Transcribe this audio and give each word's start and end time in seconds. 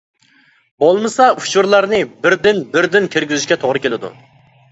بولمىسا 0.83 1.25
ئۇچۇرلارنى 1.41 1.99
بىردىن 2.23 2.63
بىردىن 2.77 3.05
كىرگۈزۈشكە 3.17 3.61
توغرا 3.65 3.83
كېلىدۇ. 3.85 4.11